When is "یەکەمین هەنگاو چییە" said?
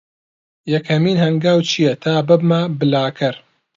0.73-1.93